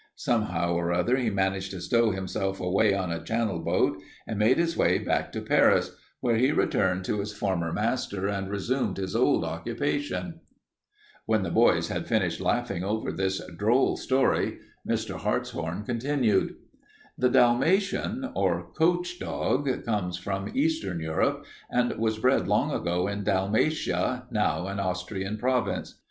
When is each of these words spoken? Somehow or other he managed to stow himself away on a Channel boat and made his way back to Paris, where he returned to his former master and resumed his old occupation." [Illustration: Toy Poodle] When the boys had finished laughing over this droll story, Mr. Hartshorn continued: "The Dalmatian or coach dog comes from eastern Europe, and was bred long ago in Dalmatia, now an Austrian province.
Somehow 0.15 0.73
or 0.73 0.91
other 0.91 1.15
he 1.15 1.29
managed 1.29 1.69
to 1.69 1.79
stow 1.79 2.09
himself 2.09 2.59
away 2.59 2.91
on 2.95 3.11
a 3.11 3.23
Channel 3.23 3.59
boat 3.59 4.01
and 4.25 4.39
made 4.39 4.57
his 4.57 4.75
way 4.75 4.97
back 4.97 5.31
to 5.33 5.41
Paris, 5.43 5.95
where 6.21 6.37
he 6.37 6.51
returned 6.51 7.05
to 7.05 7.19
his 7.19 7.33
former 7.33 7.71
master 7.71 8.27
and 8.27 8.49
resumed 8.49 8.97
his 8.97 9.15
old 9.15 9.43
occupation." 9.43 10.39
[Illustration: 10.41 10.41
Toy 10.41 10.79
Poodle] 10.79 11.23
When 11.27 11.43
the 11.43 11.51
boys 11.51 11.87
had 11.89 12.07
finished 12.07 12.41
laughing 12.41 12.83
over 12.83 13.11
this 13.11 13.43
droll 13.55 13.95
story, 13.95 14.57
Mr. 14.89 15.17
Hartshorn 15.17 15.83
continued: 15.83 16.55
"The 17.15 17.29
Dalmatian 17.29 18.31
or 18.35 18.71
coach 18.73 19.19
dog 19.19 19.69
comes 19.85 20.17
from 20.17 20.49
eastern 20.55 20.99
Europe, 20.99 21.45
and 21.69 21.95
was 21.99 22.17
bred 22.17 22.47
long 22.47 22.71
ago 22.71 23.07
in 23.07 23.23
Dalmatia, 23.23 24.25
now 24.31 24.65
an 24.65 24.79
Austrian 24.79 25.37
province. 25.37 25.99